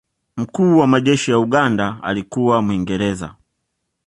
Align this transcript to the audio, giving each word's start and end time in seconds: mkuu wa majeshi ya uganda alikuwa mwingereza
mkuu 0.37 0.77
wa 0.77 0.87
majeshi 0.87 1.31
ya 1.31 1.39
uganda 1.39 1.97
alikuwa 2.03 2.61
mwingereza 2.61 3.35